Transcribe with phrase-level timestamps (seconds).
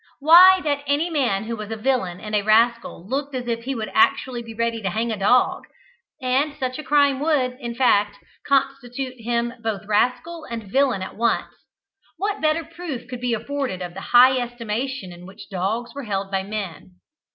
[0.19, 3.75] Why, that any man who was a villain and a rascal looked as if he
[3.75, 5.65] would actually be ready to hang a dog;
[6.19, 8.17] and such a crime would, in fact,
[8.47, 11.53] constitute him both rascal and villain at once.
[12.17, 16.31] What better proof could be afforded of the high estimation in which dogs were held
[16.31, 16.95] by men?